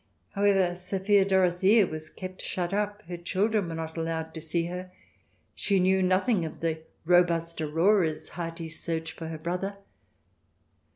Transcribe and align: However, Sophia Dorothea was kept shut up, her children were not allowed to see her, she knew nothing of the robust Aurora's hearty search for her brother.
However, 0.31 0.75
Sophia 0.75 1.23
Dorothea 1.25 1.85
was 1.85 2.09
kept 2.09 2.41
shut 2.41 2.73
up, 2.73 3.03
her 3.03 3.17
children 3.17 3.69
were 3.69 3.75
not 3.75 3.95
allowed 3.97 4.33
to 4.33 4.41
see 4.41 4.65
her, 4.65 4.91
she 5.53 5.79
knew 5.79 6.01
nothing 6.01 6.43
of 6.43 6.59
the 6.59 6.79
robust 7.05 7.61
Aurora's 7.61 8.29
hearty 8.29 8.67
search 8.67 9.11
for 9.11 9.27
her 9.27 9.37
brother. 9.37 9.77